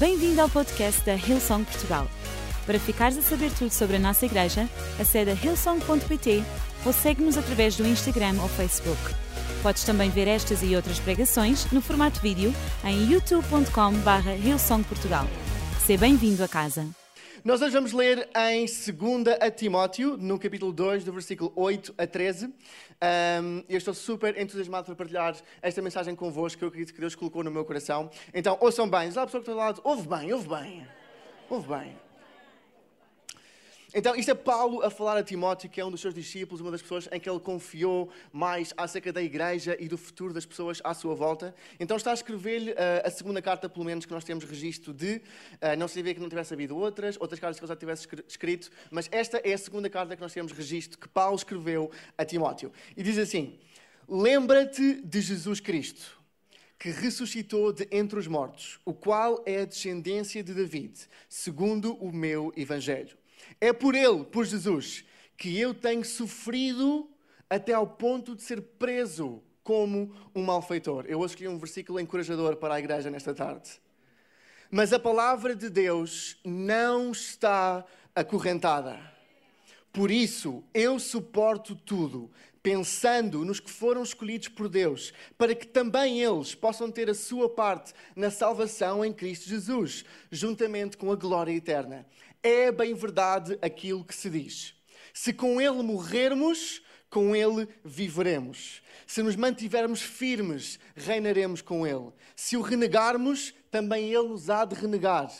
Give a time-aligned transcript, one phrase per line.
[0.00, 2.08] Bem-vindo ao podcast da Hillsong Portugal.
[2.64, 4.66] Para ficares a saber tudo sobre a nossa igreja,
[4.98, 6.42] acede a hillsong.pt
[6.86, 8.98] ou segue-nos através do Instagram ou Facebook.
[9.62, 12.50] Podes também ver estas e outras pregações no formato vídeo
[12.82, 15.26] em youtube.com.br hillsongportugal.
[15.84, 16.99] Seja bem-vindo a casa.
[17.42, 22.06] Nós hoje vamos ler em 2 a Timóteo, no capítulo 2, do versículo 8 a
[22.06, 22.46] 13.
[22.46, 27.14] Um, eu estou super entusiasmado para partilhar esta mensagem convosco, que eu acredito que Deus
[27.14, 28.10] colocou no meu coração.
[28.34, 29.06] Então, ouçam bem.
[29.06, 30.86] Diz lá a pessoa que está ao lado, ouve bem, ouve bem.
[31.48, 32.09] Ouve bem.
[33.92, 36.70] Então, isto é Paulo a falar a Timóteo, que é um dos seus discípulos, uma
[36.70, 40.80] das pessoas em que ele confiou mais acerca da igreja e do futuro das pessoas
[40.84, 41.52] à sua volta.
[41.78, 45.16] Então, está a escrever-lhe uh, a segunda carta, pelo menos, que nós temos registro de.
[45.16, 48.70] Uh, não sabia que não tivesse havido outras, outras cartas que ele já tivesse escrito,
[48.92, 52.72] mas esta é a segunda carta que nós temos registro que Paulo escreveu a Timóteo.
[52.96, 53.58] E diz assim:
[54.08, 56.20] Lembra-te de Jesus Cristo
[56.78, 60.94] que ressuscitou de entre os mortos, o qual é a descendência de David,
[61.28, 63.19] segundo o meu evangelho.
[63.60, 65.04] É por Ele, por Jesus,
[65.36, 67.10] que eu tenho sofrido
[67.48, 71.04] até ao ponto de ser preso como um malfeitor.
[71.06, 73.70] Eu hoje escolhi um versículo encorajador para a igreja nesta tarde.
[74.70, 79.00] Mas a palavra de Deus não está acorrentada.
[79.92, 82.30] Por isso, eu suporto tudo,
[82.62, 87.48] pensando nos que foram escolhidos por Deus, para que também eles possam ter a sua
[87.48, 92.06] parte na salvação em Cristo Jesus, juntamente com a glória eterna.
[92.42, 94.74] É bem verdade aquilo que se diz.
[95.12, 98.80] Se com Ele morrermos, com Ele viveremos.
[99.06, 102.10] Se nos mantivermos firmes, reinaremos com Ele.
[102.34, 105.30] Se o renegarmos, também Ele nos há de renegar.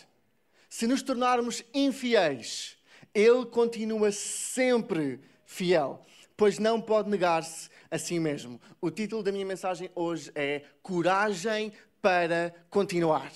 [0.69, 2.77] Se nos tornarmos infiéis,
[3.15, 6.05] Ele continua sempre fiel,
[6.37, 8.61] pois não pode negar-se a si mesmo.
[8.81, 13.33] O título da minha mensagem hoje é Coragem para continuar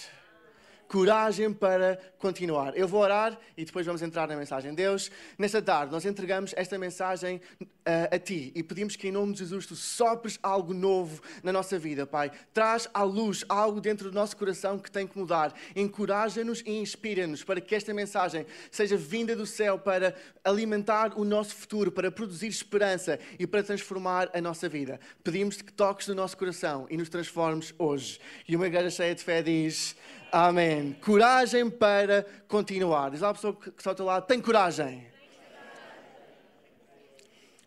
[0.88, 2.77] coragem para continuar.
[2.77, 4.74] Eu vou orar e depois vamos entrar na mensagem.
[4.74, 9.33] Deus, nesta tarde, nós entregamos esta mensagem uh, a Ti e pedimos que, em nome
[9.33, 12.30] de Jesus, Tu sopres algo novo na nossa vida, Pai.
[12.52, 15.55] Traz à luz algo dentro do nosso coração que tem que mudar.
[15.74, 21.55] Encoraja-nos e inspira-nos para que esta mensagem seja vinda do céu para alimentar o nosso
[21.55, 25.00] futuro, para produzir esperança e para transformar a nossa vida.
[25.23, 28.20] Pedimos que toques no nosso coração e nos transformes hoje.
[28.48, 29.96] E uma igreja cheia de fé diz.
[30.36, 30.95] Amém.
[30.95, 33.08] Coragem para continuar.
[33.08, 35.06] Diz lá a pessoa que está ao teu lado: tem coragem.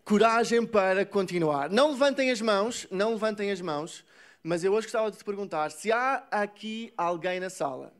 [0.04, 1.70] Coragem para continuar.
[1.70, 4.04] Não levantem as mãos, não levantem as mãos,
[4.42, 7.90] mas eu hoje gostava de te perguntar se há aqui alguém na sala,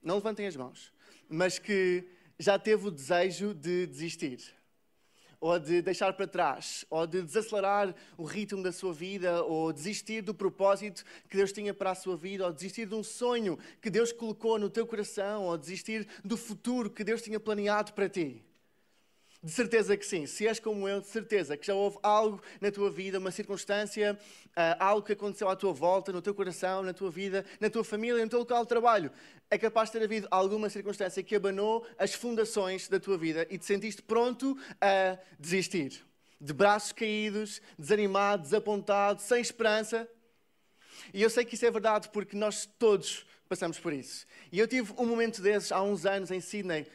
[0.00, 0.92] não levantem as mãos,
[1.28, 2.08] mas que
[2.38, 4.57] já teve o desejo de desistir
[5.40, 10.22] ou de deixar para trás, ou de desacelerar o ritmo da sua vida, ou desistir
[10.22, 13.90] do propósito que Deus tinha para a sua vida, ou desistir de um sonho que
[13.90, 18.47] Deus colocou no teu coração, ou desistir do futuro que Deus tinha planeado para ti.
[19.40, 20.26] De certeza que sim.
[20.26, 24.18] Se és como eu, de certeza que já houve algo na tua vida, uma circunstância,
[24.48, 27.84] uh, algo que aconteceu à tua volta, no teu coração, na tua vida, na tua
[27.84, 29.12] família, no teu local de trabalho.
[29.48, 33.56] É capaz de ter havido alguma circunstância que abanou as fundações da tua vida e
[33.56, 36.04] te sentiste pronto a desistir.
[36.40, 40.08] De braços caídos, desanimado, desapontado, sem esperança.
[41.14, 44.26] E eu sei que isso é verdade porque nós todos passamos por isso.
[44.52, 46.86] E eu tive um momento desses há uns anos em Sydney.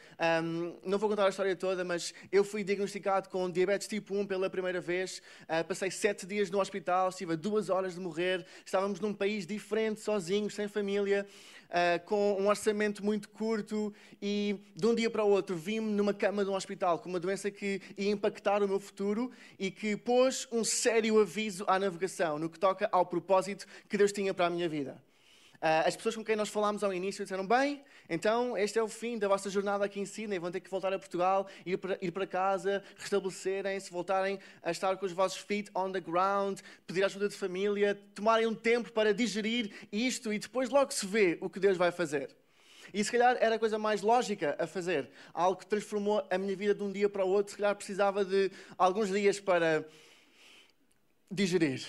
[0.42, 4.26] Um, não vou contar a história toda, mas eu fui diagnosticado com diabetes tipo 1
[4.26, 5.20] pela primeira vez.
[5.42, 8.46] Uh, passei sete dias no hospital, estive a duas horas de morrer.
[8.64, 11.26] Estávamos num país diferente, sozinhos, sem família.
[11.64, 16.14] Uh, com um orçamento muito curto e de um dia para o outro vim-me numa
[16.14, 19.96] cama de um hospital com uma doença que ia impactar o meu futuro e que
[19.96, 24.46] pôs um sério aviso à navegação no que toca ao propósito que Deus tinha para
[24.46, 25.02] a minha vida.
[25.64, 28.86] Uh, as pessoas com quem nós falámos ao início disseram: Bem, então este é o
[28.86, 31.96] fim da vossa jornada aqui em Sydney, vão ter que voltar a Portugal, ir para,
[32.02, 37.02] ir para casa, restabelecerem-se, voltarem a estar com os vossos feet on the ground, pedir
[37.02, 41.48] ajuda de família, tomarem um tempo para digerir isto e depois logo se vê o
[41.48, 42.28] que Deus vai fazer.
[42.92, 45.08] E se calhar era a coisa mais lógica a fazer.
[45.32, 47.52] Algo que transformou a minha vida de um dia para o outro.
[47.52, 49.82] Se calhar precisava de alguns dias para
[51.30, 51.88] digerir.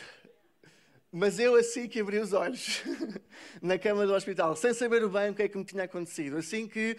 [1.18, 2.84] Mas eu, assim que abri os olhos,
[3.62, 6.68] na cama do hospital, sem saber bem o que é que me tinha acontecido, assim
[6.68, 6.98] que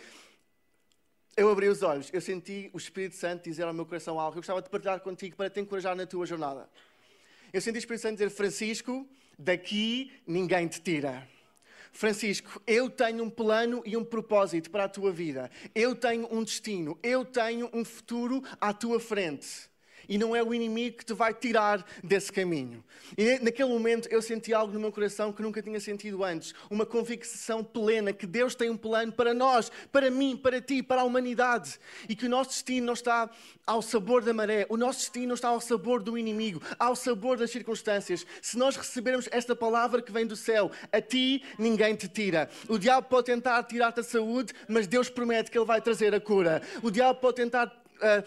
[1.36, 4.38] eu abri os olhos, eu senti o Espírito Santo dizer ao meu coração algo que
[4.38, 6.66] eu gostava de partilhar contigo para te encorajar na tua jornada.
[7.52, 9.06] Eu senti o Espírito Santo dizer: Francisco,
[9.38, 11.28] daqui ninguém te tira.
[11.92, 15.50] Francisco, eu tenho um plano e um propósito para a tua vida.
[15.74, 16.98] Eu tenho um destino.
[17.02, 19.68] Eu tenho um futuro à tua frente.
[20.08, 22.84] E não é o inimigo que te vai tirar desse caminho.
[23.16, 26.86] E naquele momento eu senti algo no meu coração que nunca tinha sentido antes, uma
[26.86, 31.04] convicção plena que Deus tem um plano para nós, para mim, para ti, para a
[31.04, 33.30] humanidade, e que o nosso destino não está
[33.66, 37.36] ao sabor da maré, o nosso destino não está ao sabor do inimigo, ao sabor
[37.36, 38.26] das circunstâncias.
[38.40, 42.48] Se nós recebermos esta palavra que vem do céu, a ti ninguém te tira.
[42.68, 46.20] O diabo pode tentar tirar-te a saúde, mas Deus promete que ele vai trazer a
[46.20, 46.62] cura.
[46.82, 48.24] O diabo pode tentar uh,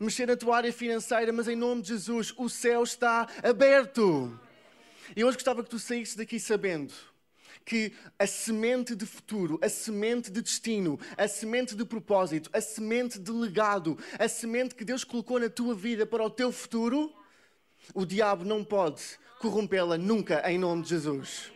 [0.00, 4.40] mexer na tua área financeira, mas em nome de Jesus, o céu está aberto.
[5.14, 6.94] E hoje gostava que tu saísses daqui sabendo
[7.66, 13.18] que a semente de futuro, a semente de destino, a semente de propósito, a semente
[13.18, 17.12] de legado, a semente que Deus colocou na tua vida para o teu futuro,
[17.94, 19.02] o diabo não pode
[19.38, 21.52] corrompê-la nunca em nome de Jesus.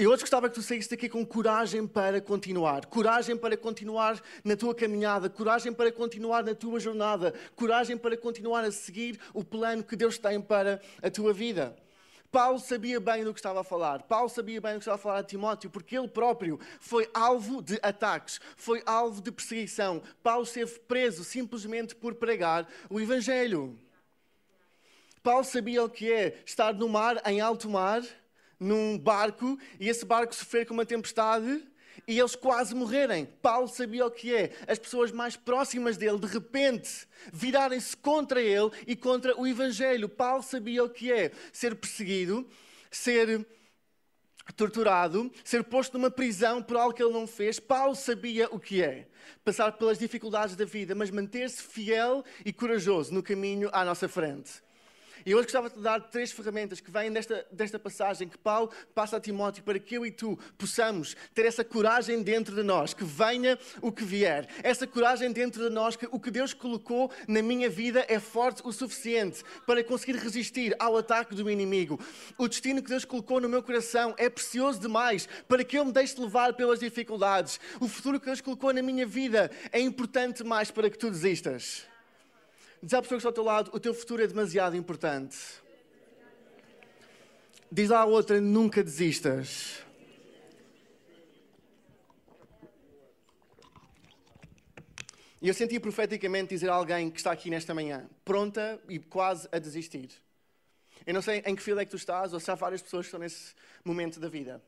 [0.00, 2.86] E hoje gostava que tu saísse daqui com coragem para continuar.
[2.86, 5.28] Coragem para continuar na tua caminhada.
[5.28, 7.34] Coragem para continuar na tua jornada.
[7.56, 11.76] Coragem para continuar a seguir o plano que Deus tem para a tua vida.
[12.30, 14.04] Paulo sabia bem do que estava a falar.
[14.04, 17.60] Paulo sabia bem do que estava a falar a Timóteo, porque ele próprio foi alvo
[17.60, 20.00] de ataques, foi alvo de perseguição.
[20.22, 23.76] Paulo esteve preso simplesmente por pregar o Evangelho.
[25.24, 28.00] Paulo sabia o que é estar no mar, em alto mar,
[28.58, 31.62] num barco e esse barco sofrer com uma tempestade
[32.06, 33.26] e eles quase morrerem.
[33.42, 34.52] Paulo sabia o que é.
[34.66, 40.08] As pessoas mais próximas dele, de repente, virarem-se contra ele e contra o Evangelho.
[40.08, 42.48] Paulo sabia o que é ser perseguido,
[42.90, 43.46] ser
[44.56, 47.60] torturado, ser posto numa prisão por algo que ele não fez.
[47.60, 49.06] Paulo sabia o que é
[49.44, 54.62] passar pelas dificuldades da vida, mas manter-se fiel e corajoso no caminho à nossa frente.
[55.28, 59.18] E hoje gostava de dar três ferramentas que vêm desta, desta passagem que Paulo passa
[59.18, 63.04] a Timóteo para que eu e tu possamos ter essa coragem dentro de nós, que
[63.04, 64.48] venha o que vier.
[64.62, 68.62] Essa coragem dentro de nós, que o que Deus colocou na minha vida é forte
[68.64, 72.00] o suficiente para conseguir resistir ao ataque do inimigo.
[72.38, 75.92] O destino que Deus colocou no meu coração é precioso demais para que eu me
[75.92, 77.60] deixe levar pelas dificuldades.
[77.78, 81.86] O futuro que Deus colocou na minha vida é importante mais para que tu desistas.
[82.82, 85.36] Diz à pessoa que está ao teu lado: o teu futuro é demasiado importante.
[87.70, 89.82] Diz à outra: nunca desistas.
[95.40, 99.48] E eu senti profeticamente dizer a alguém que está aqui nesta manhã, pronta e quase
[99.52, 100.10] a desistir.
[101.06, 103.06] Eu não sei em que fila é que tu estás, ou se há várias pessoas
[103.06, 103.54] que estão nesse
[103.84, 104.60] momento da vida.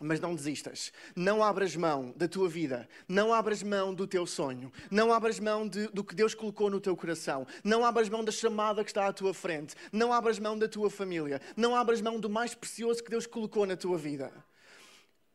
[0.00, 0.92] Mas não desistas.
[1.14, 2.88] Não abras mão da tua vida.
[3.08, 4.72] Não abras mão do teu sonho.
[4.90, 7.46] Não abras mão de, do que Deus colocou no teu coração.
[7.64, 9.74] Não abras mão da chamada que está à tua frente.
[9.92, 11.40] Não abras mão da tua família.
[11.56, 14.32] Não abras mão do mais precioso que Deus colocou na tua vida.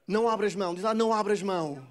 [0.07, 0.73] Não abras mão.
[0.73, 1.85] Diz lá, não abras mão.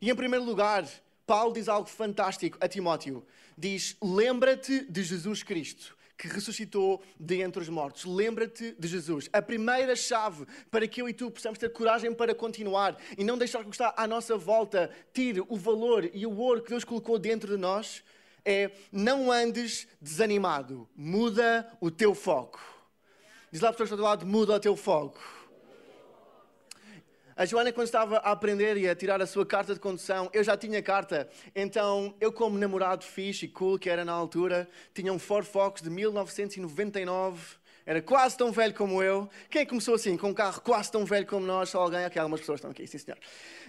[0.00, 0.86] E em primeiro lugar,
[1.26, 3.26] Paulo diz algo fantástico a Timóteo.
[3.56, 8.04] Diz: Lembra-te de Jesus Cristo que ressuscitou de entre os mortos.
[8.04, 9.30] Lembra-te de Jesus.
[9.32, 13.38] A primeira chave para que eu e tu possamos ter coragem para continuar e não
[13.38, 16.70] deixar que o que está à nossa volta tire o valor e o ouro que
[16.70, 18.02] Deus colocou dentro de nós
[18.44, 20.88] é não andes desanimado.
[20.96, 22.60] Muda o teu foco.
[23.52, 25.37] Diz lá para o do lado, muda o teu foco.
[27.38, 30.42] A Joana, quando estava a aprender e a tirar a sua carta de condução, eu
[30.42, 31.28] já tinha carta.
[31.54, 35.80] Então, eu, como namorado fixe e cool que era na altura, tinha um Ford Focus
[35.80, 37.56] de 1999.
[37.86, 39.30] Era quase tão velho como eu.
[39.48, 41.68] Quem começou assim, com um carro quase tão velho como nós?
[41.68, 42.04] Só alguém?
[42.04, 43.18] Aqui algumas pessoas estão aqui, sim senhor.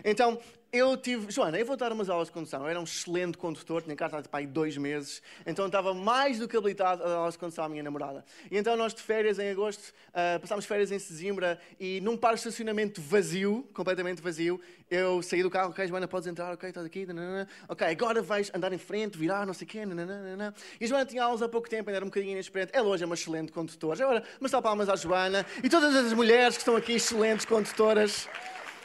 [0.04, 0.40] Então,
[0.72, 1.32] eu tive.
[1.32, 2.62] Joana, eu vou dar umas aulas de condução.
[2.62, 6.48] Eu era um excelente condutor, tinha carta de pai dois meses, então estava mais do
[6.48, 8.24] que habilitado a dar aulas de condução à minha namorada.
[8.52, 12.38] E então nós de férias em agosto, uh, passámos férias em Sesimbra e num parque
[12.38, 14.60] de estacionamento vazio, completamente vazio,
[14.90, 17.48] eu saí do carro, ok, Joana, podes entrar, ok, estás aqui, nanana.
[17.68, 20.54] ok, agora vais andar em frente, virar, não sei o quê, nanana.
[20.80, 22.72] E Joana tinha aulas há pouco tempo, ainda era um bocadinho inexperiente.
[22.76, 24.04] Ela hoje é uma excelente condutora.
[24.04, 28.28] Agora, mas palmas à Joana e todas as mulheres que estão aqui, excelentes condutoras.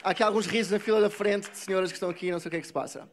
[0.04, 2.48] Há aqui alguns risos na fila da frente de senhoras que estão aqui, não sei
[2.48, 3.08] o que é que se passa.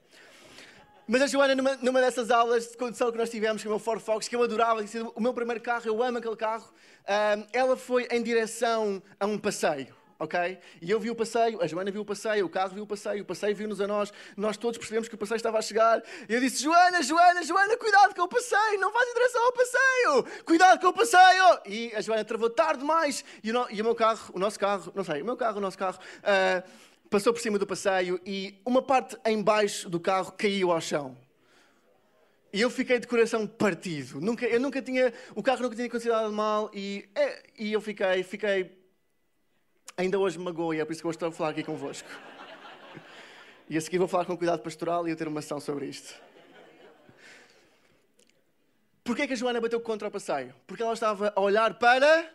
[1.08, 3.80] Mas a Joana, numa, numa dessas aulas de condução que nós tivemos com o meu
[3.80, 4.84] Ford Focus, que eu adorava,
[5.16, 6.70] o meu primeiro carro, eu amo aquele carro,
[7.54, 10.60] ela foi em direção a um passeio ok?
[10.80, 13.24] E eu vi o passeio, a Joana viu o passeio, o carro viu o passeio,
[13.24, 16.01] o passeio viu-nos a nós, nós todos percebemos que o passeio estava a chegar.
[16.30, 19.51] E eu disse: Joana, Joana, Joana, cuidado com o passeio, não vais em direção ao
[19.51, 21.60] passeio, cuidado com o passeio.
[21.66, 23.25] E a Joana travou tarde demais.
[23.44, 25.58] E o, no, e o meu carro, o nosso carro, não sei, o meu carro,
[25.58, 25.98] o nosso carro.
[26.20, 30.80] Uh, passou por cima do passeio e uma parte em baixo do carro caiu ao
[30.80, 31.18] chão.
[32.54, 34.22] E eu fiquei de coração partido.
[34.22, 38.24] Nunca, eu nunca tinha, o carro nunca tinha de mal e, é, e eu fiquei,
[38.24, 38.81] fiquei
[39.98, 42.10] ainda hoje me magoa e é por isso que eu estou a falar aqui convosco.
[43.70, 46.14] E a seguir vou falar com cuidado pastoral e eu ter uma ação sobre isto.
[49.04, 50.54] Porquê que a Joana bateu contra o passeio?
[50.68, 52.30] Porque ela estava a olhar para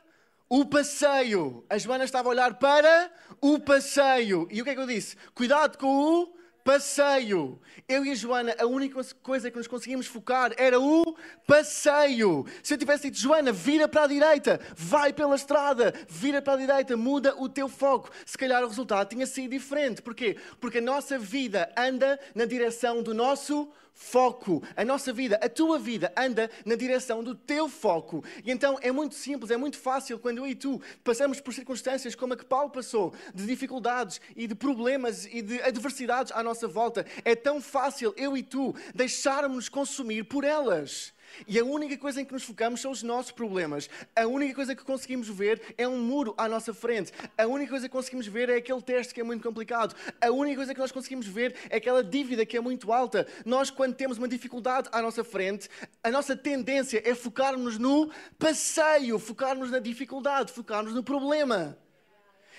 [0.48, 1.64] o passeio.
[1.68, 3.10] A Joana estava a olhar para
[3.40, 4.48] o passeio.
[4.50, 5.16] E o que é que eu disse?
[5.34, 6.35] Cuidado com o
[6.66, 7.60] passeio.
[7.88, 12.44] Eu e a Joana, a única coisa que nos conseguimos focar era o passeio.
[12.60, 16.56] Se eu tivesse dito, Joana, vira para a direita, vai pela estrada, vira para a
[16.56, 20.02] direita, muda o teu foco, se calhar o resultado tinha sido diferente.
[20.02, 20.36] Porquê?
[20.60, 24.62] Porque a nossa vida anda na direção do nosso foco.
[24.76, 28.22] A nossa vida, a tua vida, anda na direção do teu foco.
[28.44, 32.14] E então é muito simples, é muito fácil quando eu e tu passamos por circunstâncias
[32.14, 36.68] como a que Paulo passou, de dificuldades e de problemas e de adversidades à nossa
[36.68, 37.06] volta.
[37.24, 41.15] É tão fácil eu e tu deixarmos consumir por elas.
[41.46, 43.88] E a única coisa em que nos focamos são os nossos problemas.
[44.14, 47.12] A única coisa que conseguimos ver é um muro à nossa frente.
[47.36, 49.94] A única coisa que conseguimos ver é aquele teste que é muito complicado.
[50.20, 53.26] A única coisa que nós conseguimos ver é aquela dívida que é muito alta.
[53.44, 55.68] Nós, quando temos uma dificuldade à nossa frente,
[56.02, 61.76] a nossa tendência é focarmos no passeio, focarmos na dificuldade, focarmos no problema.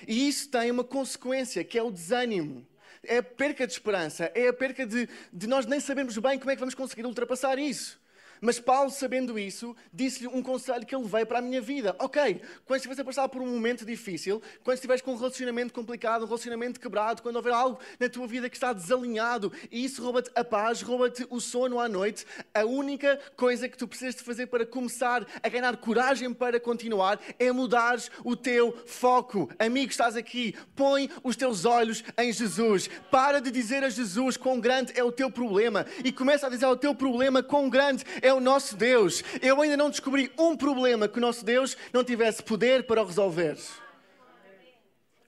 [0.08, 2.66] E isso tem uma consequência, que é o desânimo
[3.04, 6.52] é a perca de esperança, é a perca de, de nós nem sabemos bem como
[6.52, 8.00] é que vamos conseguir ultrapassar isso.
[8.42, 11.96] Mas Paulo, sabendo isso, disse-lhe um conselho que ele veio para a minha vida.
[12.00, 16.24] Ok, quando estiveres a passar por um momento difícil, quando estiveres com um relacionamento complicado,
[16.24, 20.32] um relacionamento quebrado, quando houver algo na tua vida que está desalinhado e isso rouba-te
[20.36, 24.48] a paz, rouba-te o sono à noite, a única coisa que tu precisas de fazer
[24.48, 29.50] para começar a ganhar coragem para continuar é mudar o teu foco.
[29.58, 32.90] Amigo, estás aqui, põe os teus olhos em Jesus.
[33.10, 36.66] Para de dizer a Jesus quão grande é o teu problema e começa a dizer
[36.66, 39.24] ao teu problema quão grande é é o nosso Deus.
[39.42, 43.58] Eu ainda não descobri um problema que o nosso Deus não tivesse poder para resolver.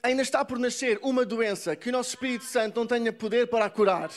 [0.02, 3.70] Ainda está por nascer uma doença que o nosso Espírito Santo não tenha poder para
[3.70, 4.10] curar.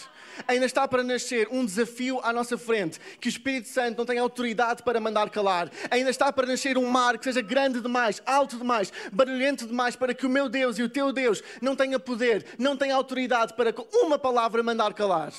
[0.47, 4.23] Ainda está para nascer um desafio à nossa frente que o Espírito Santo não tenha
[4.23, 5.69] autoridade para mandar calar.
[5.91, 10.15] Ainda está para nascer um mar que seja grande demais, alto demais, barulhento demais para
[10.15, 13.73] que o meu Deus e o teu Deus não tenha poder, não tenha autoridade para
[13.73, 15.33] com uma palavra mandar calar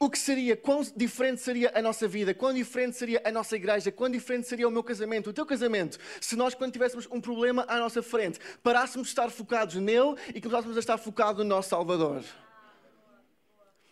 [0.00, 3.90] o que seria, quão diferente seria a nossa vida, quão diferente seria a nossa igreja,
[3.90, 7.64] quão diferente seria o meu casamento, o teu casamento, se nós, quando tivéssemos um problema
[7.68, 11.70] à nossa frente, parássemos de estar focados nele e começássemos a estar focados no nosso
[11.70, 12.22] Salvador.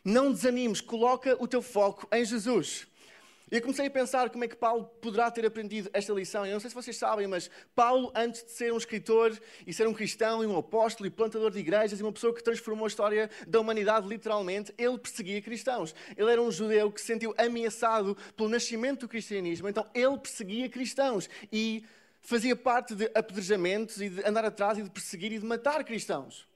[0.05, 2.87] Não desanimes, coloca o teu foco em Jesus.
[3.49, 6.45] E eu comecei a pensar como é que Paulo poderá ter aprendido esta lição.
[6.45, 9.87] Eu não sei se vocês sabem, mas Paulo, antes de ser um escritor e ser
[9.87, 12.88] um cristão e um apóstolo e plantador de igrejas e uma pessoa que transformou a
[12.88, 15.95] história da humanidade literalmente, ele perseguia cristãos.
[16.17, 20.69] Ele era um judeu que se sentiu ameaçado pelo nascimento do cristianismo, então ele perseguia
[20.69, 21.85] cristãos e
[22.21, 26.49] fazia parte de apedrejamentos e de andar atrás e de perseguir e de matar cristãos.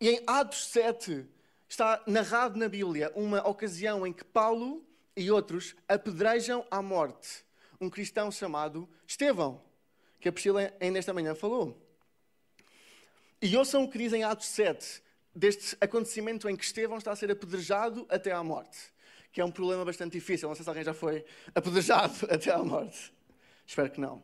[0.00, 1.24] E em Atos 7
[1.68, 4.84] está narrado na Bíblia uma ocasião em que Paulo
[5.18, 7.44] e outros apedrejam à morte
[7.80, 9.60] um cristão chamado Estevão,
[10.20, 11.76] que a Priscila ainda esta manhã falou.
[13.42, 15.02] E ouçam o que diz em Atos 7,
[15.34, 18.78] deste acontecimento em que Estevão está a ser apedrejado até à morte,
[19.32, 20.48] que é um problema bastante difícil.
[20.48, 23.12] Não sei se alguém já foi apedrejado até à morte.
[23.66, 24.22] Espero que não.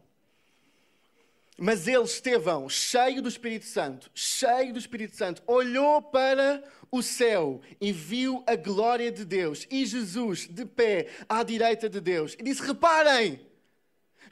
[1.57, 7.61] Mas ele, Estevão, cheio do Espírito Santo, cheio do Espírito Santo, olhou para o céu
[7.81, 12.43] e viu a glória de Deus e Jesus de pé à direita de Deus e
[12.43, 13.54] disse: Reparem!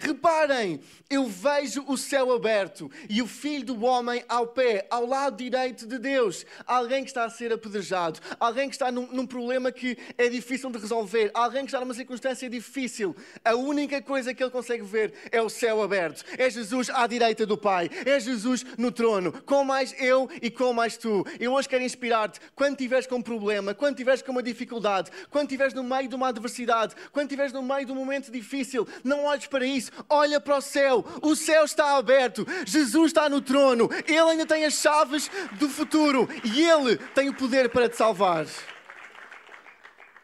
[0.03, 5.37] Reparem, eu vejo o céu aberto e o filho do homem ao pé, ao lado
[5.37, 6.45] direito de Deus.
[6.67, 10.71] Alguém que está a ser apedrejado, alguém que está num, num, problema que é difícil
[10.71, 13.15] de resolver, alguém que está numa circunstância difícil.
[13.45, 16.25] A única coisa que ele consegue ver é o céu aberto.
[16.37, 19.31] É Jesus à direita do Pai, é Jesus no trono.
[19.43, 21.25] Com mais eu e com mais tu.
[21.39, 22.41] Eu hoje quero inspirar-te.
[22.57, 26.17] Quando estiveres com um problema, quando estiveres com uma dificuldade, quando estiveres no meio de
[26.17, 30.41] uma adversidade, quando estiveres no meio de um momento difícil, não olhes para isso olha
[30.41, 34.75] para o céu, o céu está aberto, Jesus está no trono, Ele ainda tem as
[34.75, 38.47] chaves do futuro e Ele tem o poder para te salvar.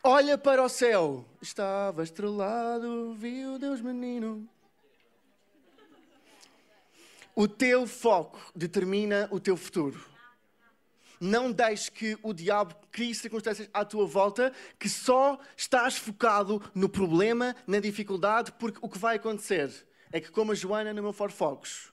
[0.02, 4.48] Olha para o céu, estava estrelado, viu Deus menino.
[7.34, 10.17] O teu foco determina o teu futuro.
[11.20, 16.88] Não deixes que o diabo crie circunstâncias à tua volta que só estás focado no
[16.88, 19.70] problema, na dificuldade, porque o que vai acontecer
[20.12, 21.92] é que, como a Joana no meu For Focus,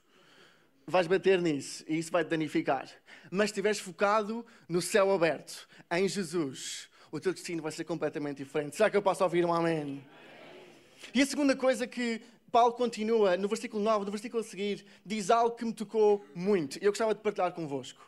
[0.86, 2.88] vais bater nisso e isso vai te danificar.
[3.30, 8.38] Mas se estiveres focado no céu aberto, em Jesus, o teu destino vai ser completamente
[8.38, 8.76] diferente.
[8.76, 10.04] Será que eu posso ouvir um amém?
[11.12, 15.30] E a segunda coisa que Paulo continua no versículo 9, no versículo a seguir, diz
[15.30, 18.00] algo que me tocou muito e eu gostava de partilhar convosco.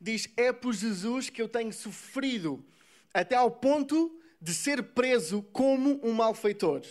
[0.00, 2.64] Diz: É por Jesus que eu tenho sofrido,
[3.12, 6.82] até ao ponto de ser preso como um malfeitor.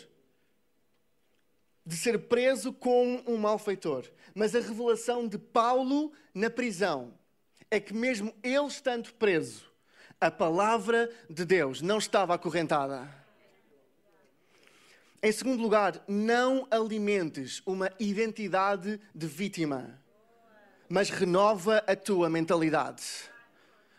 [1.86, 4.06] De ser preso como um malfeitor.
[4.36, 7.14] Mas a revelação de Paulo na prisão
[7.72, 9.66] é que, mesmo ele estando preso,
[10.20, 13.08] a palavra de Deus não estava acorrentada.
[15.22, 20.00] Em segundo lugar, não alimentes uma identidade de vítima,
[20.90, 23.04] mas renova a tua mentalidade.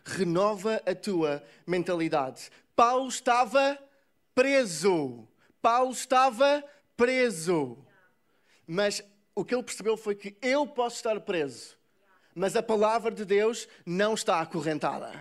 [0.04, 2.50] Renova a tua mentalidade.
[2.74, 3.78] Paulo estava
[4.34, 5.26] preso.
[5.60, 6.64] Paulo estava
[6.96, 7.78] preso.
[8.66, 9.02] Mas
[9.34, 11.76] o que ele percebeu foi que eu posso estar preso,
[12.34, 15.12] mas a palavra de Deus não está acorrentada.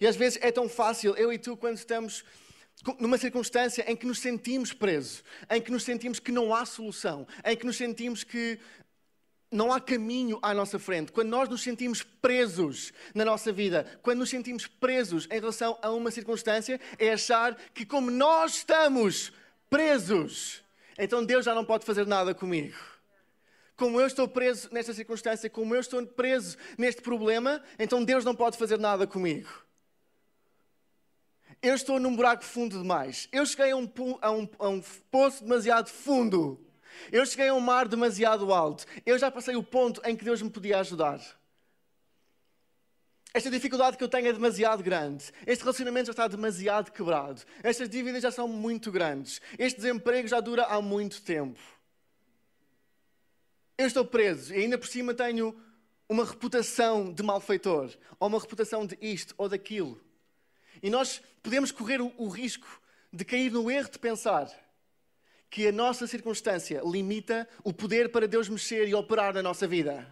[0.00, 2.24] E às vezes é tão fácil, eu e tu, quando estamos
[2.98, 7.26] numa circunstância em que nos sentimos presos, em que nos sentimos que não há solução,
[7.44, 8.58] em que nos sentimos que
[9.50, 14.18] não há caminho à nossa frente, quando nós nos sentimos presos na nossa vida, quando
[14.18, 19.32] nos sentimos presos em relação a uma circunstância, é achar que, como nós estamos
[19.70, 20.62] presos,
[20.98, 22.76] então Deus já não pode fazer nada comigo.
[23.76, 28.34] Como eu estou preso nesta circunstância, como eu estou preso neste problema, então Deus não
[28.34, 29.48] pode fazer nada comigo.
[31.62, 33.28] Eu estou num buraco fundo demais.
[33.32, 33.88] Eu cheguei a um,
[34.20, 36.60] a um, a um poço demasiado fundo.
[37.10, 38.84] Eu cheguei a um mar demasiado alto.
[39.04, 41.20] Eu já passei o ponto em que Deus me podia ajudar.
[43.32, 45.26] Esta dificuldade que eu tenho é demasiado grande.
[45.46, 47.42] Este relacionamento já está demasiado quebrado.
[47.62, 49.40] Estas dívidas já são muito grandes.
[49.58, 51.60] Este desemprego já dura há muito tempo.
[53.76, 55.54] Eu estou preso e ainda por cima tenho
[56.08, 60.00] uma reputação de malfeitor, ou uma reputação de isto ou daquilo.
[60.82, 62.66] E nós podemos correr o, o risco
[63.12, 64.50] de cair no erro de pensar
[65.50, 70.06] que a nossa circunstância limita o poder para Deus mexer e operar na nossa vida.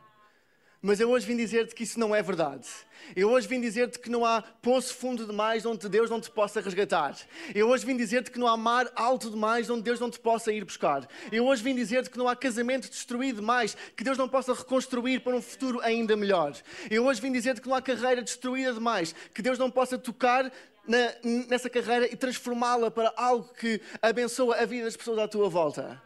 [0.87, 2.69] Mas eu hoje vim dizer-te que isso não é verdade.
[3.17, 6.61] Eu hoje vim dizer-te que não há poço fundo demais onde Deus não te possa
[6.61, 7.17] resgatar.
[7.55, 10.53] Eu hoje vim dizer-te que não há mar alto demais onde Deus não te possa
[10.53, 11.09] ir buscar.
[11.33, 15.21] Eu hoje vim dizer-te que não há casamento destruído demais que Deus não possa reconstruir
[15.21, 16.55] para um futuro ainda melhor.
[16.91, 20.53] Eu hoje vim dizer-te que não há carreira destruída demais que Deus não possa tocar
[20.87, 21.15] na,
[21.49, 26.03] nessa carreira e transformá-la para algo que abençoa a vida das pessoas à tua volta.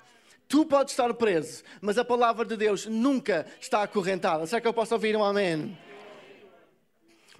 [0.49, 4.47] Tu podes estar preso, mas a palavra de Deus nunca está acorrentada.
[4.47, 5.79] Será que eu posso ouvir um amém?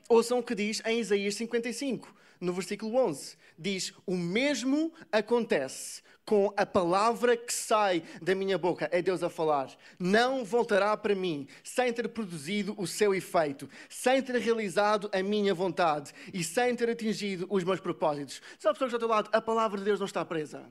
[0.09, 3.37] Ouçam o que diz em Isaías 55, no versículo 11.
[3.59, 9.29] Diz: O mesmo acontece com a palavra que sai da minha boca, é Deus a
[9.29, 15.25] falar, não voltará para mim sem ter produzido o seu efeito, sem ter realizado a
[15.25, 18.41] minha vontade e sem ter atingido os meus propósitos.
[18.61, 20.63] Sabe, pessoas do outro lado, a palavra de Deus não está presa.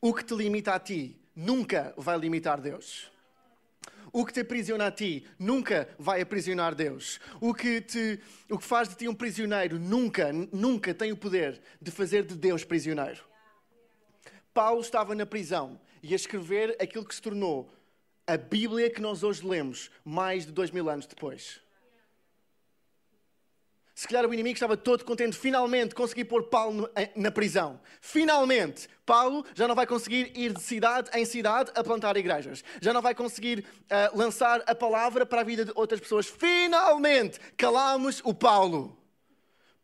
[0.00, 3.12] O que te limita a ti nunca vai limitar Deus.
[4.18, 7.20] O que te aprisiona a ti nunca vai aprisionar Deus.
[7.40, 8.18] O que, te,
[8.50, 12.34] o que faz de ti um prisioneiro nunca, nunca tem o poder de fazer de
[12.34, 13.22] Deus prisioneiro.
[14.52, 17.72] Paulo estava na prisão e a escrever aquilo que se tornou
[18.26, 21.60] a Bíblia que nós hoje lemos, mais de dois mil anos depois.
[23.98, 27.80] Se calhar o inimigo estava todo contente, finalmente consegui pôr Paulo na prisão.
[28.00, 32.62] Finalmente, Paulo já não vai conseguir ir de cidade em cidade a plantar igrejas.
[32.80, 36.28] Já não vai conseguir uh, lançar a palavra para a vida de outras pessoas.
[36.28, 38.96] Finalmente, calamos o Paulo.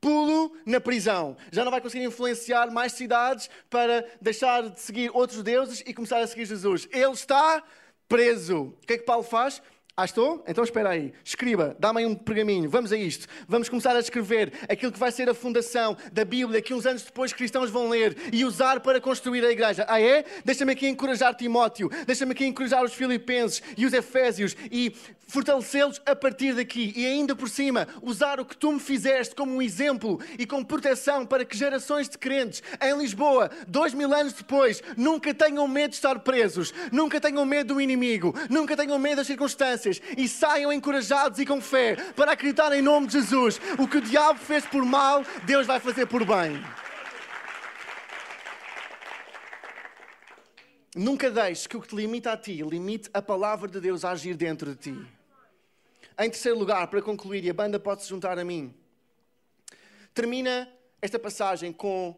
[0.01, 1.37] Pulo na prisão.
[1.51, 6.21] Já não vai conseguir influenciar mais cidades para deixar de seguir outros deuses e começar
[6.21, 6.87] a seguir Jesus.
[6.93, 7.65] Ele está
[8.09, 8.77] preso.
[8.81, 9.61] O que é que Paulo faz?
[9.97, 10.43] Ah, estou?
[10.49, 11.13] Então espera aí.
[11.25, 12.69] Escriba, dá-me aí um pergaminho.
[12.69, 13.29] Vamos a isto.
[13.47, 17.05] Vamos começar a escrever aquilo que vai ser a fundação da Bíblia que uns anos
[17.05, 19.87] depois cristãos vão ler e usar para construir a igreja.
[19.89, 20.25] Ah, é?
[20.45, 21.89] Deixa-me aqui encorajar Timóteo.
[22.09, 24.93] Deixa-me aqui encorajar os Filipenses e os Efésios e
[25.29, 26.93] fortalecê-los a partir daqui.
[26.97, 30.67] E ainda por cima, usar o que tu me fizeste como um exemplo e como
[30.67, 35.91] proteção para que gerações de crentes em Lisboa, dois mil anos depois, nunca tenham medo
[35.91, 40.29] de estar presos, nunca tenham medo do inimigo, nunca tenham medo das circunstâncias circunstâncias e
[40.29, 43.61] saiam encorajados e com fé para acreditar em nome de Jesus.
[43.79, 46.63] O que o diabo fez por mal, Deus vai fazer por bem.
[50.97, 54.13] Nunca deixes que o que te limita a ti limite a palavra de Deus a
[54.13, 55.07] agir dentro de ti.
[56.17, 58.73] Em terceiro lugar, para concluir, e a banda pode se juntar a mim,
[60.15, 60.71] termina
[61.03, 62.17] esta passagem com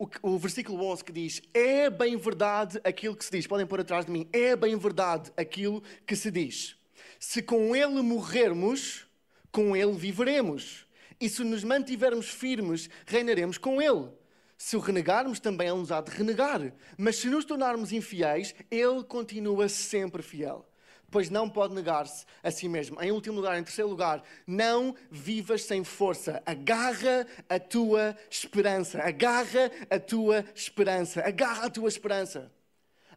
[0.00, 3.46] o, o, versículo 11 que diz: É bem verdade aquilo que se diz.
[3.46, 4.26] Podem pôr atrás de mim.
[4.32, 6.76] É bem verdade aquilo que se diz.
[7.18, 9.06] Se com ele morrermos,
[9.52, 10.86] com ele viveremos.
[11.20, 14.08] E se nos mantivermos firmes, reinaremos com ele.
[14.56, 16.72] Se o renegarmos, também Ele nos há de renegar.
[16.96, 20.69] Mas se nos tornarmos infiéis, Ele continua sempre fiel.
[21.10, 23.00] Pois não pode negar-se a si mesmo.
[23.02, 26.42] Em último lugar, em terceiro lugar, não vivas sem força.
[26.46, 29.00] Agarra a tua esperança.
[29.00, 31.20] Agarra a tua esperança.
[31.22, 32.50] Agarra a tua esperança.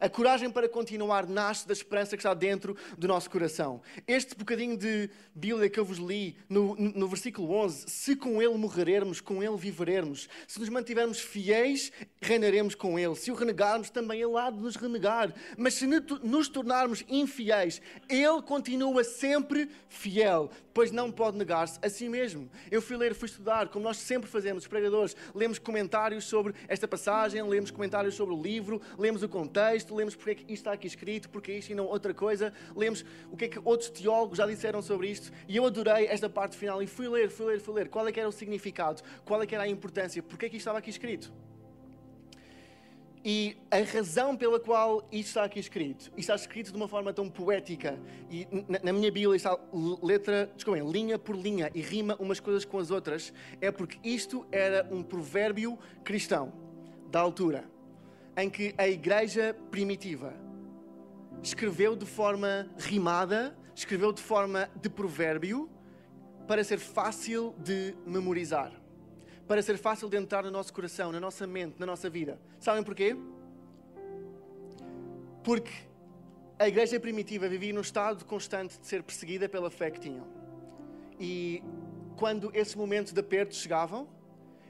[0.03, 3.81] A coragem para continuar nasce da esperança que está dentro do nosso coração.
[4.05, 8.57] Este bocadinho de Bíblia que eu vos li no, no versículo 11: se com Ele
[8.57, 10.27] morreremos, com Ele viveremos.
[10.45, 11.89] Se nos mantivermos fiéis,
[12.21, 13.15] reinaremos com Ele.
[13.15, 15.33] Se o renegarmos, também Ele há de nos renegar.
[15.57, 22.09] Mas se nos tornarmos infiéis, Ele continua sempre fiel, pois não pode negar-se a si
[22.09, 22.49] mesmo.
[22.69, 26.87] Eu fui ler, fui estudar, como nós sempre fazemos, os pregadores, lemos comentários sobre esta
[26.87, 30.73] passagem, lemos comentários sobre o livro, lemos o contexto lemos porque é que isto está
[30.73, 33.89] aqui escrito, porque é isto e não outra coisa, lemos o que é que outros
[33.89, 37.45] teólogos já disseram sobre isto, e eu adorei esta parte final e fui ler, fui
[37.45, 40.21] ler, fui ler, qual é que era o significado, qual é que era a importância,
[40.21, 41.31] porque é que isto estava aqui escrito.
[43.25, 47.13] E a razão pela qual isto está aqui escrito, isto está escrito de uma forma
[47.13, 47.97] tão poética,
[48.29, 49.57] e na, na minha Bíblia está
[50.01, 53.31] letra, desculpem, linha por linha, e rima umas coisas com as outras,
[53.61, 56.51] é porque isto era um provérbio cristão
[57.09, 57.63] da altura
[58.35, 60.33] em que a igreja primitiva
[61.41, 65.69] escreveu de forma rimada, escreveu de forma de provérbio,
[66.47, 68.71] para ser fácil de memorizar,
[69.47, 72.39] para ser fácil de entrar no nosso coração, na nossa mente, na nossa vida.
[72.59, 73.15] Sabem porquê?
[75.43, 75.71] Porque
[76.57, 80.25] a igreja primitiva vivia num estado constante de ser perseguida pela fé que tinham.
[81.19, 81.61] E
[82.15, 84.07] quando esses momentos de aperto chegavam,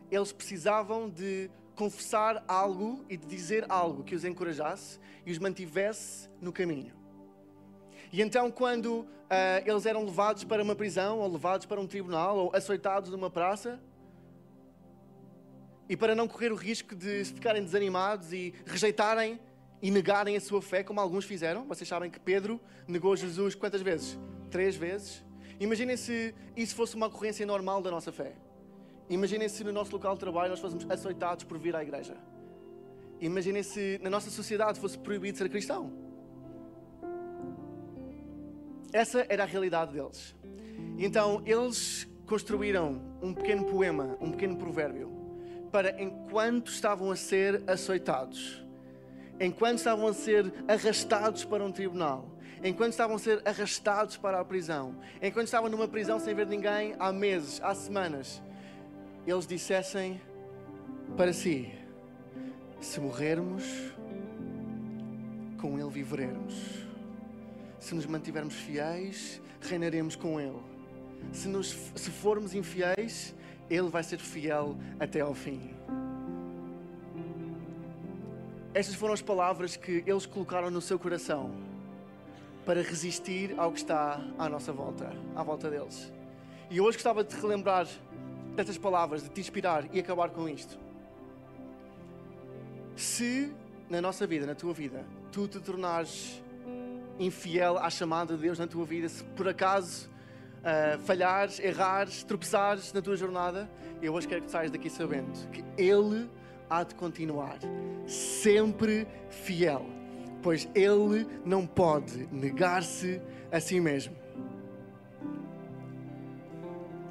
[0.09, 6.29] eles precisavam de confessar algo e de dizer algo que os encorajasse e os mantivesse
[6.41, 6.93] no caminho.
[8.11, 9.07] E então, quando uh,
[9.65, 13.79] eles eram levados para uma prisão, ou levados para um tribunal, ou açoitados numa praça,
[15.89, 19.39] e para não correr o risco de ficarem desanimados e rejeitarem
[19.81, 23.81] e negarem a sua fé, como alguns fizeram, vocês sabem que Pedro negou Jesus quantas
[23.81, 24.17] vezes?
[24.49, 25.23] Três vezes.
[25.59, 28.33] Imaginem se isso fosse uma ocorrência normal da nossa fé.
[29.09, 32.15] Imaginem se no nosso local de trabalho nós fôssemos açoitados por vir à igreja.
[33.19, 35.91] Imaginem se na nossa sociedade fosse proibido ser cristão.
[38.91, 40.35] Essa era a realidade deles.
[40.97, 45.22] Então eles construíram um pequeno poema, um pequeno provérbio,
[45.73, 48.63] para enquanto estavam a ser açoitados,
[49.39, 52.29] enquanto estavam a ser arrastados para um tribunal,
[52.63, 56.95] enquanto estavam a ser arrastados para a prisão, enquanto estavam numa prisão sem ver ninguém
[56.99, 58.39] há meses, há semanas,
[59.25, 60.21] eles dissessem
[61.17, 61.73] para si:
[62.79, 63.63] se morrermos,
[65.59, 66.53] com Ele viveremos.
[67.79, 70.61] Se nos mantivermos fiéis, reinaremos com Ele.
[71.31, 73.33] Se, nos, se formos infiéis,
[73.73, 75.73] Ele vai ser fiel até ao fim.
[78.71, 81.49] Estas foram as palavras que eles colocaram no seu coração
[82.67, 86.13] para resistir ao que está à nossa volta, à volta deles.
[86.69, 87.87] E hoje gostava de relembrar
[88.55, 90.77] destas palavras, de te inspirar e acabar com isto.
[92.95, 93.51] Se
[93.89, 96.39] na nossa vida, na tua vida, tu te tornares
[97.19, 100.12] infiel à chamada de Deus na tua vida, se por acaso
[100.63, 103.69] uh, falhares, errares, tropeçares na tua jornada,
[104.01, 106.29] eu hoje quero que saias daqui sabendo que Ele
[106.69, 107.57] há de continuar
[108.07, 109.85] sempre fiel,
[110.41, 113.21] pois Ele não pode negar-se
[113.51, 114.15] a si mesmo.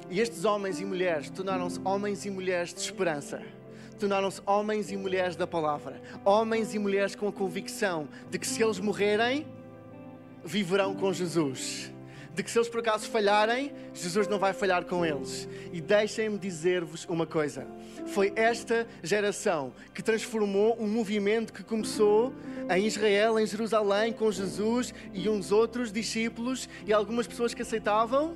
[0.09, 3.41] E estes homens e mulheres tornaram-se homens e mulheres de esperança.
[3.99, 6.01] Tornaram-se homens e mulheres da palavra.
[6.23, 9.47] Homens e mulheres com a convicção de que se eles morrerem,
[10.43, 11.92] viverão com Jesus.
[12.33, 15.47] De que se eles por acaso falharem, Jesus não vai falhar com eles.
[15.71, 17.67] E deixem-me dizer-vos uma coisa:
[18.07, 22.33] foi esta geração que transformou um movimento que começou
[22.69, 28.35] em Israel, em Jerusalém, com Jesus e uns outros discípulos e algumas pessoas que aceitavam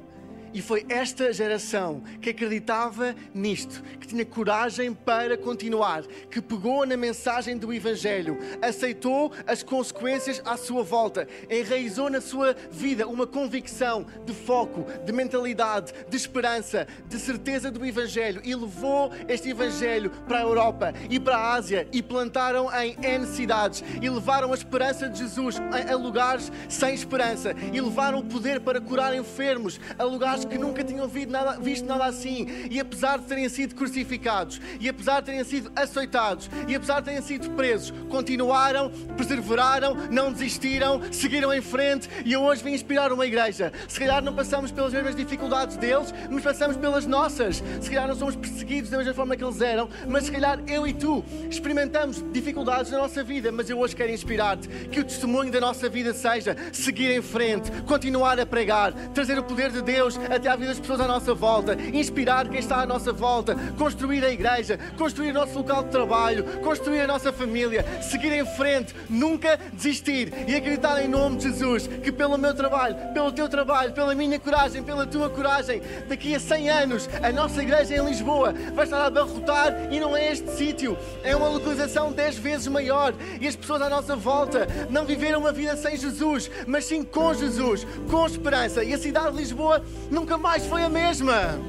[0.54, 6.98] e foi esta geração que acreditava nisto, que tinha coragem para continuar, que pegou na
[6.98, 14.06] mensagem do Evangelho, aceitou as consequências à sua volta, enraizou na sua vida uma convicção
[14.26, 20.40] de foco, de mentalidade, de esperança, de certeza do Evangelho e levou este Evangelho para
[20.40, 25.10] a Europa e para a Ásia e plantaram em N cidades e levaram a esperança
[25.10, 25.58] de Jesus
[25.90, 30.84] a lugares sem esperança e levaram o poder para curar enfermos a lugares que nunca
[30.84, 32.68] tinham visto nada, visto nada assim.
[32.70, 37.06] E apesar de terem sido crucificados, e apesar de terem sido açoitados, e apesar de
[37.06, 42.10] terem sido presos, continuaram, perseveraram, não desistiram, seguiram em frente.
[42.26, 43.72] E eu hoje vim inspirar uma igreja.
[43.88, 47.64] Se calhar não passamos pelas mesmas dificuldades deles, mas passamos pelas nossas.
[47.82, 50.88] Se calhar não somos perseguidos da mesma forma que eles eram, mas se calhar eu
[50.88, 53.52] e tu experimentamos dificuldades na nossa vida.
[53.52, 57.72] Mas eu hoje quero inspirar-te que o testemunho da nossa vida seja seguir em frente,
[57.84, 61.34] continuar a pregar, trazer o poder de Deus até à vida das pessoas à nossa
[61.34, 65.90] volta, inspirar quem está à nossa volta, construir a igreja, construir o nosso local de
[65.90, 71.44] trabalho, construir a nossa família, seguir em frente, nunca desistir e acreditar em nome de
[71.44, 76.36] Jesus que pelo meu trabalho, pelo teu trabalho, pela minha coragem, pela tua coragem, daqui
[76.36, 80.32] a 100 anos a nossa igreja em Lisboa vai estar a abarrotar e não é
[80.32, 85.06] este sítio, é uma localização 10 vezes maior e as pessoas à nossa volta não
[85.06, 88.84] viveram uma vida sem Jesus, mas sim com Jesus, com esperança.
[88.84, 89.84] E a cidade de Lisboa
[90.18, 91.60] nunca mais foi a mesma.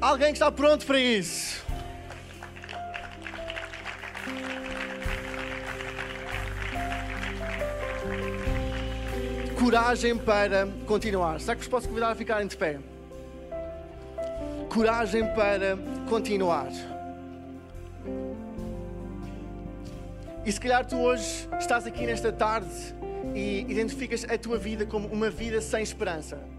[0.00, 1.62] Alguém que está pronto para isso?
[9.60, 11.40] Coragem para continuar.
[11.40, 12.78] Será que vos posso convidar a ficarem de pé?
[14.70, 15.76] Coragem para
[16.08, 16.70] continuar.
[20.46, 22.94] E se calhar tu hoje estás aqui nesta tarde
[23.34, 26.53] e identificas a tua vida como uma vida sem esperança.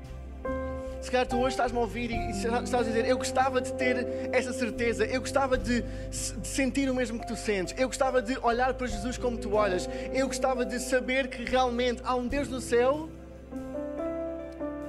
[1.05, 4.07] Se calhar tu hoje estás-me a ouvir e estás a dizer: Eu gostava de ter
[4.31, 8.35] essa certeza, eu gostava de, de, sentir o mesmo que tu sentes, eu gostava de
[8.39, 12.47] olhar para Jesus como tu olhas, eu gostava de saber que realmente há um Deus
[12.47, 13.07] no céu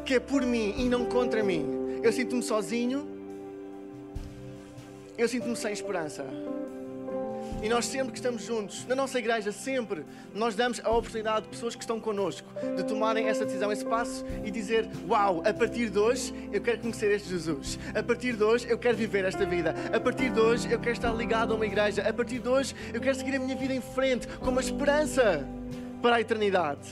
[0.07, 2.00] que é por mim e não contra mim.
[2.02, 3.07] Eu sinto-me sozinho,
[5.18, 6.24] eu sinto-me sem esperança.
[7.62, 11.48] E nós sempre que estamos juntos, na nossa igreja, sempre, nós damos a oportunidade de
[11.48, 15.90] pessoas que estão connosco de tomarem essa decisão, esse passo e dizer: Uau, a partir
[15.90, 17.78] de hoje eu quero conhecer este Jesus.
[17.94, 19.74] A partir de hoje eu quero viver esta vida.
[19.92, 22.06] A partir de hoje eu quero estar ligado a uma igreja.
[22.06, 25.46] A partir de hoje eu quero seguir a minha vida em frente com uma esperança
[26.02, 26.88] para a eternidade.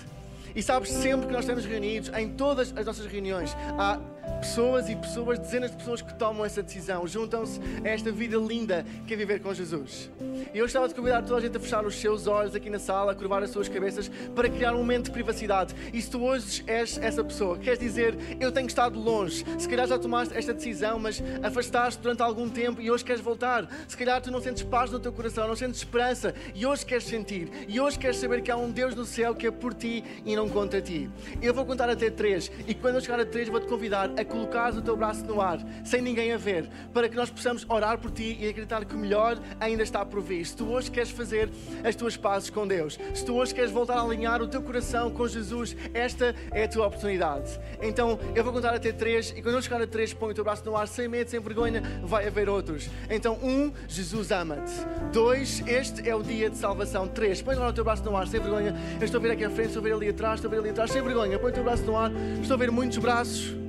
[0.57, 3.98] E sabes, sempre que nós estamos reunidos, em todas as nossas reuniões, há
[4.35, 8.85] pessoas e pessoas, dezenas de pessoas que tomam essa decisão, juntam-se a esta vida linda
[9.07, 10.11] que é viver com Jesus.
[10.53, 12.79] E eu gostava de convidar toda a gente a fechar os seus olhos aqui na
[12.79, 15.75] sala, a curvar as suas cabeças, para criar um momento de privacidade.
[15.92, 19.87] E se tu hoje és essa pessoa, queres dizer, eu tenho estado longe, se calhar
[19.87, 23.68] já tomaste esta decisão, mas afastaste durante algum tempo e hoje queres voltar.
[23.88, 27.05] Se calhar tu não sentes paz no teu coração, não sentes esperança e hoje queres
[27.05, 27.51] sentir.
[27.68, 30.37] E hoje queres saber que há um Deus no céu que é por ti e
[30.37, 31.11] não contra ti.
[31.40, 34.77] Eu vou contar até três e quando eu chegar a três vou-te convidar a colocares
[34.77, 38.11] o teu braço no ar, sem ninguém a ver, para que nós possamos orar por
[38.11, 40.44] ti e acreditar que o melhor ainda está por vir.
[40.44, 41.49] Se tu hoje queres fazer
[41.85, 45.11] as tuas pazes com Deus, se tu hoje queres voltar a alinhar o teu coração
[45.11, 47.61] com Jesus, esta é a tua oportunidade.
[47.81, 50.42] Então eu vou contar até três e quando eu chegar a três, põe o teu
[50.42, 52.88] braço no ar, sem medo, sem vergonha, vai haver outros.
[53.09, 54.73] Então, um, Jesus ama-te.
[55.12, 57.07] Dois, este é o dia de salvação.
[57.07, 58.75] Três, põe agora o teu braço no ar, sem vergonha.
[58.99, 60.61] Eu estou a ver aqui à frente, estou a ver ali atrás, estou a ver
[60.61, 61.38] ali atrás, sem vergonha.
[61.38, 63.63] Põe o teu braço no ar, estou a ver muitos braços.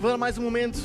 [0.00, 0.78] Dar mais um momento.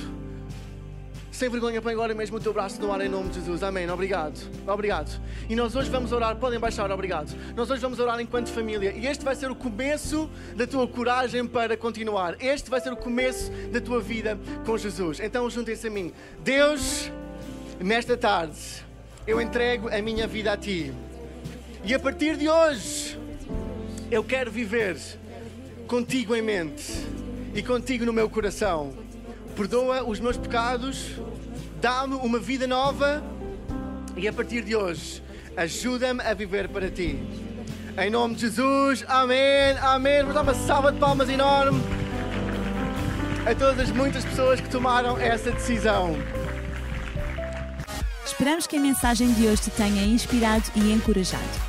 [1.32, 3.63] Sem vergonha, põe agora mesmo o teu braço no ar em nome de Jesus.
[3.63, 3.89] Amém.
[3.89, 4.38] Obrigado.
[4.67, 5.22] Obrigado.
[5.50, 6.36] E nós hoje vamos orar.
[6.38, 7.34] Podem baixar, obrigado.
[7.56, 8.91] Nós hoje vamos orar enquanto família.
[8.91, 12.36] E este vai ser o começo da tua coragem para continuar.
[12.41, 15.19] Este vai ser o começo da tua vida com Jesus.
[15.19, 16.13] Então juntem-se a mim.
[16.39, 17.12] Deus,
[17.80, 18.60] nesta tarde,
[19.26, 20.93] eu entrego a minha vida a ti.
[21.84, 23.17] E a partir de hoje,
[24.12, 24.98] eu quero viver
[25.88, 27.19] contigo em mente
[27.54, 28.94] e contigo no meu coração.
[29.56, 31.16] Perdoa os meus pecados,
[31.82, 33.24] dá-me uma vida nova
[34.16, 35.24] e a partir de hoje,
[35.56, 37.20] ajuda-me a viver para ti.
[37.98, 40.20] Em nome de Jesus, amém, amém.
[40.20, 41.82] Vamos dar uma salva de palmas enorme
[43.46, 46.16] a todas as muitas pessoas que tomaram essa decisão.
[48.26, 51.69] Esperamos que a mensagem de hoje te tenha inspirado e encorajado.